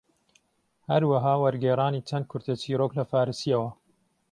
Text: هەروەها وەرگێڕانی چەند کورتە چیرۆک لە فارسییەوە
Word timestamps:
هەروەها 0.89 1.33
وەرگێڕانی 1.43 2.05
چەند 2.09 2.25
کورتە 2.31 2.53
چیرۆک 2.61 2.91
لە 2.99 3.03
فارسییەوە 3.11 3.69